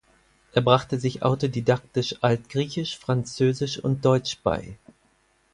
Er 0.53 0.63
brachte 0.63 0.99
sich 0.99 1.21
autodidaktisch 1.21 2.15
Altgriechisch, 2.23 2.97
Französisch 2.97 3.77
und 3.77 4.03
Deutsch 4.03 4.39
bei. 4.41 4.79